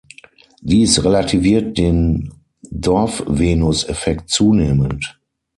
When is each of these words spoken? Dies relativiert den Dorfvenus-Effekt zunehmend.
Dies 0.63 1.03
relativiert 1.03 1.77
den 1.77 2.33
Dorfvenus-Effekt 2.71 4.31
zunehmend. 4.31 5.19